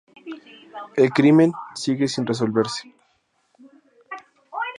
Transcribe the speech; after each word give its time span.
El 0.97 1.11
crimen 1.11 1.53
sigue 1.75 2.07
sin 2.07 2.25
resolverse. 2.25 2.91